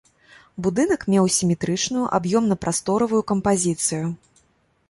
[0.67, 4.05] Будынак меў сіметрычную аб'ёмна-прасторавую кампазіцыю.